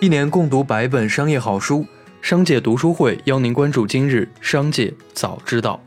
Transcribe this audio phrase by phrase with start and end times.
[0.00, 1.84] 一年共读百本商业好书，
[2.22, 5.80] 商界读书会邀您关注今日商界早知道。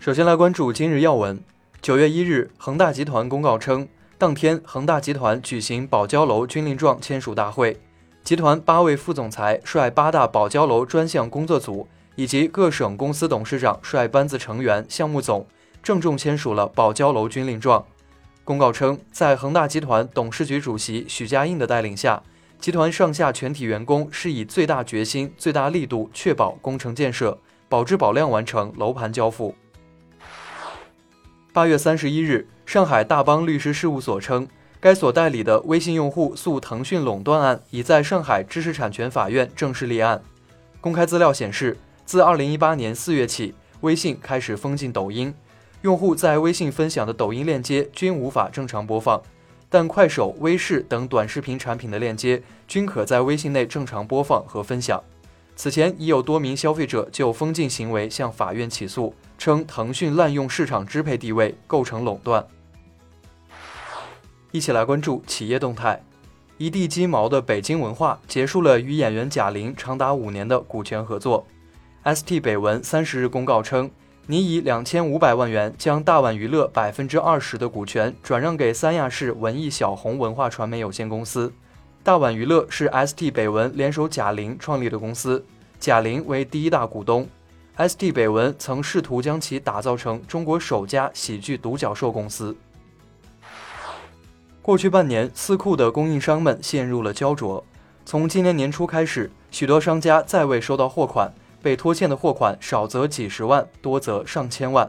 [0.00, 1.38] 首先来关注今日要闻。
[1.80, 3.86] 九月一日，恒大集团公告称，
[4.18, 7.78] 当天恒大集团举行保交楼军令状签署大会，
[8.24, 11.86] 集团八位副总裁率八大保交楼专项工作组，
[12.16, 15.46] 以及各省公司董事长率班子成员、项目总
[15.84, 17.86] 郑重签署了保交楼军令状。
[18.46, 22.22] 公告称，在恒大集团董事局主席许家印的带领下，
[22.60, 27.36] 集团上下全体员工是以最大决心、最大力度确保工程建设
[27.68, 29.56] 保质保量完成楼盘交付。
[31.52, 34.46] 八月三十一日，上海大邦律师事务所称，
[34.78, 40.22] 该所代理的微信用户诉腾讯垄断案已在上海知识产权法院正式立案。
[40.80, 45.34] 公开资料显示，自二零一八年四月起，微信开始封禁抖音。
[45.86, 49.22] 用户在微信分享的抖音链接均无法正常播放，
[49.70, 55.00] 但快手、微视等短视频产品的链接均可在微信内正常播放和分享。
[55.54, 62.44] 此前已有多名消费者就封禁行为向法院起诉，称腾讯滥用市场支配地位，构成垄断。
[64.50, 66.02] 一起来关注企业动态，
[66.58, 71.46] 一地鸡毛的北京文化结束了与演员贾玲长达五年的股权合作。
[72.04, 73.88] ST 北文三十日公告称。
[74.28, 81.52] 拟以两千五百万元将大碗娱乐百分之二十的股权转让给三亚市文艺小红文化传媒有限公司。
[82.02, 85.44] 大碗娱乐是 ST 北文联手贾玲创立的公司，
[85.78, 87.28] 贾玲为第一大股东。
[87.78, 92.56] ST 北文曾试图将其打造成中国首家喜剧独角兽公司。
[94.60, 97.64] 过去半年，四库的供应商们陷入了焦灼。
[98.04, 101.32] 从今年年初开始，许多商家再未收到货款。
[101.66, 104.88] 被拖欠的货款少则几十万，多则上千万。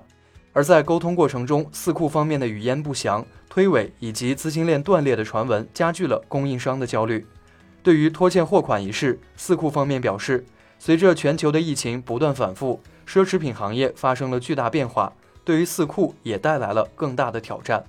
[0.54, 7.26] 而在沟通过程中，四库方面的语焉不详、推诿以及资金链断裂的传闻，加剧了供应商的焦虑。
[7.82, 10.46] 对于拖欠货款一事，四库方面表示，
[10.78, 15.12] 随着全球的疫情不断反复，奢侈品行业发生了巨大变化，
[15.44, 17.84] 对于四库也带来了更大的挑战。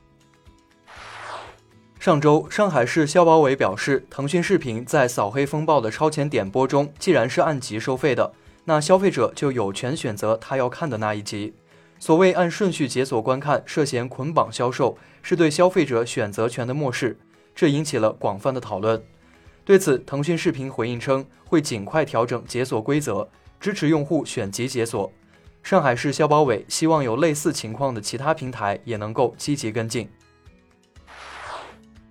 [1.98, 8.32] 上周，上海市消保委表示，腾讯视频在扫黑风暴的超前点播中，既然是按集收费的。
[8.68, 11.54] 那消费者就有权选择他要看的那一集。
[11.98, 17.18] 所谓按顺序解锁观看，涉嫌捆绑销售，是对消费者选择权的漠视，
[17.54, 19.02] 这引起了广泛的讨论。
[19.64, 23.26] 对此，腾讯视频回应称会尽快调整解锁规则，
[23.58, 25.10] 支持用户选集解锁。
[25.62, 30.10] 上海市消保委希望有类似情况的其他平台也能够积极跟进。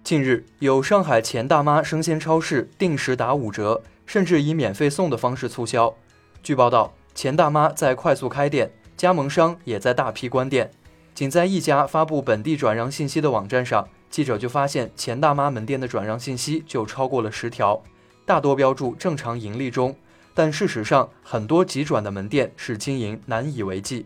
[0.03, 5.95] 近日，有上海钱大妈生鲜超市定时打五折，甚至以免费送的方式促销。
[6.47, 10.71] 据报道，钱大妈在快速开店，加盟商也在大批关店。
[11.13, 17.83] 仅在一家发布本地转让信息的网站上，记者就发现钱大妈门店的转让信息就超过了十条，
[18.25, 19.93] 大多标注正常盈利中，
[20.33, 24.05] 但事实上很多急转的门店是经营难以为继。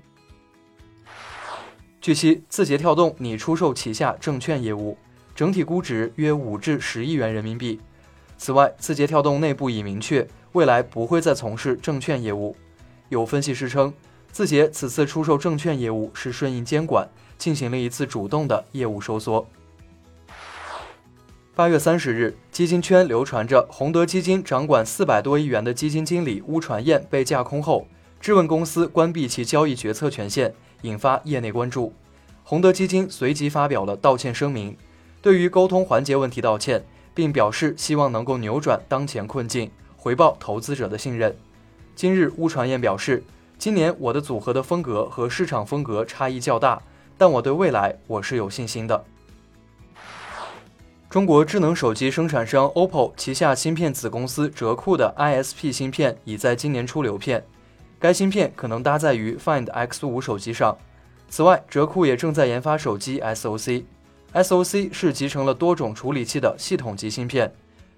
[2.02, 4.98] 据悉，字节跳动拟出售旗下证券业务，
[5.36, 7.80] 整体估值约五至十亿元人民币。
[8.36, 10.28] 此外，字节跳动内部已明确。
[10.54, 12.56] 未来不会再从事证券业务。
[13.10, 13.94] 有分析师称，
[14.32, 17.08] 字节此次出售证券业务是顺应监管，
[17.38, 19.48] 进行了一次主动的业务收缩。
[21.54, 27.86] 八月三十日，基金圈流传着洪德基金掌管四百多亿元的基金经理邬传燕被架空后，
[28.20, 31.94] 质问公司关闭其交易决策权限，引发业内关注。
[32.44, 34.76] 洪德基金随即发表了道歉声明，
[35.22, 39.70] 对于沟通环节问题道歉，并表示希望能够扭转当前困境。
[40.04, 41.38] 回报投资者的信任。
[41.96, 43.24] 今日，乌传彦表示，
[43.60, 46.82] 今年我的组合的风格和市场风格差异较大，
[47.20, 49.06] 但我对未来我是有信心的。
[51.08, 57.46] 中国智能手机生产商 OPPO 旗下芯片子公司哲库的 ISP 芯片已在今年初流片，
[58.00, 60.76] 该芯片可能搭载于 Find X5 手机上。
[61.30, 67.54] 此外，哲库也正在研发手机 SoC，SoC 是集成了多种处理器的系统级芯片。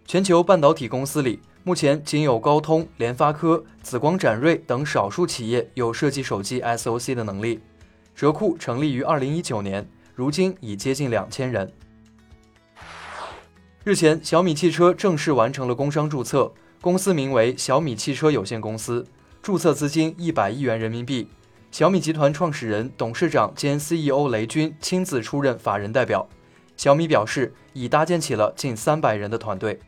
[0.06, 7.62] 全球半导体公司里，目前仅有高通、联发科、紫光展锐等少数企业有设计手机 SoC 的能力。
[8.14, 11.72] 哲库成立于二零一九年，如今已接近两千人。
[13.86, 16.52] 日前，小米汽车正式完成了工商注册，
[16.82, 19.06] 公司名为小米汽车有限公司，
[19.42, 21.30] 注册资金一百亿元人民币。
[21.72, 26.28] 小米集团创始人、董事长兼 CEO 雷军亲自出任法人代表。
[26.76, 29.80] 小米表示，已搭建起了近三百人的团队。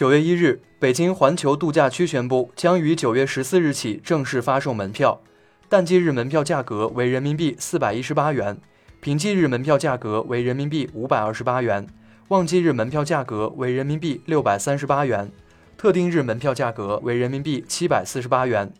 [0.00, 5.20] 九月一日，北京环球度假区宣布将于九月十四日起正式发售门票，
[5.68, 8.56] 淡季日门票价格为人民币四百一十八元，
[9.02, 11.86] 平季日门票价格为人民币五百二十八元，
[12.28, 15.30] 旺季日门票价格为人民币六百三十八元，
[15.76, 18.72] 特定日门票价格为人民币七百四十八元。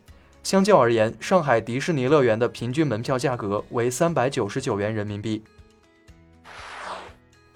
[0.43, 5.43] 相较而言，上海迪士尼乐园的平均门票价格为三百九十九元人民币。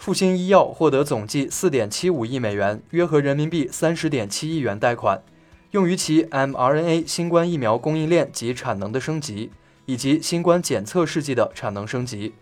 [0.04, 5.22] 复星医药获得总计四点七五亿美元，约合人民币三十点七亿元贷款，
[5.70, 9.50] 用于其 mRNA 新冠疫苗供应链及产能的升级，
[9.86, 12.34] 以及新冠检测试剂的产能升级。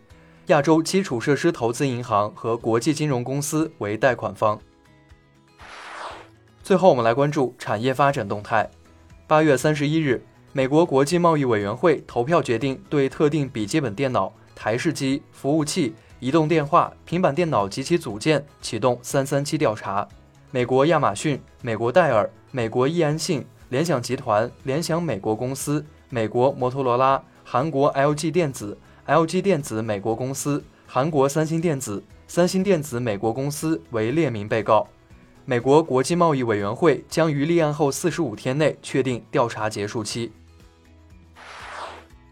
[0.46, 4.58] 亚洲基础设施投资银行和国际金融公司为贷款方。
[6.64, 8.68] 最后，我们来关注产业发展动态。
[9.28, 10.20] 八月三十一日。
[10.52, 20.06] 美国国际贸易委员会投票决定对特定笔记本电脑、台式机、服务器、移动电话、平板电脑及其组件启动“三三七”调查。
[20.52, 28.78] 美国亚马逊、美国戴尔、美国易安信、联想集团、联想美国公司、美国摩托罗拉、韩国 LG 电子、
[29.08, 34.86] LG 电子美国公司、韩国三星电子、三星电子美国公司为列名被告。
[35.44, 40.30] 美国国际贸易委员会将于立案后四十五天内确定调查结束期。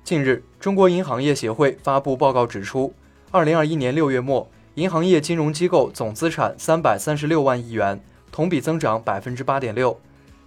[0.05, 2.95] 近日，中国银行业协会发布报告指出，
[3.33, 8.01] 二零二一年六月末，银行业金融机构总资产三百三十六万亿元，
[8.33, 9.97] 同比增长百分之八点六；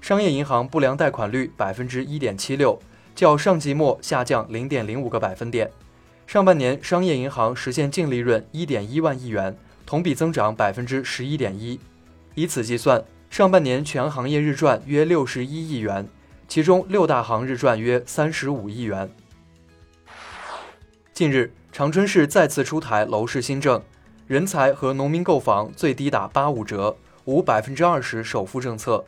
[0.02, 2.78] 商业银行不良贷款率百分之一点七六，
[3.16, 5.72] 较上季末下降零点零五个百分点。
[6.28, 11.80] 上半年，商业银行实现净利润一点一万亿元，同比增长百分之十一点一。
[12.36, 16.06] 以此计算，上半年全行业日赚约六十一亿元，
[16.50, 19.10] 其中六大行日赚约三十五亿元。
[21.14, 23.82] 近日，长春市再次出台楼市新政，
[24.28, 29.04] 人才和农民购房最低打八五折，无百分之二十首付政策。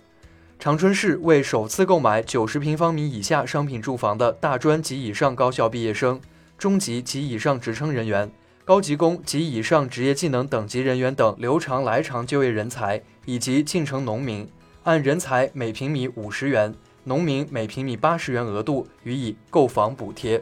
[0.58, 6.20] 长春市为首次购买九十平方米以下商品住房的大专及以上高校毕业生、
[6.58, 8.32] 中级及以上职称人员、
[8.64, 14.50] 高级工及以上职业技能等级人员等留长来长就业人才以及进城农民，
[14.86, 16.74] 按人才每平米五十元、
[17.04, 20.42] 农民每平米八十元额度予以购房补贴。